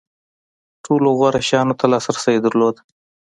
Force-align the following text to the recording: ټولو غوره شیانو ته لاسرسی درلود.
ټولو 0.85 1.07
غوره 1.17 1.41
شیانو 1.47 1.73
ته 1.79 1.85
لاسرسی 1.93 2.35
درلود. 2.45 2.75